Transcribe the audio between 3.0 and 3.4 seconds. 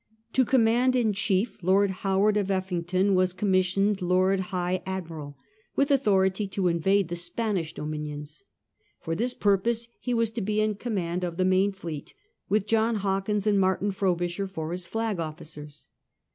was